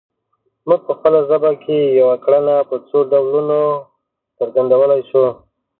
موږ 0.67 0.79
په 0.87 0.93
خپله 0.97 1.19
ژبه 1.29 1.51
کې 1.63 1.77
یوه 1.99 2.15
کړنه 2.23 2.55
په 2.69 2.75
څو 2.87 2.97
ډولونو 3.11 3.59
څرګندولی 4.37 5.01
شو 5.09 5.25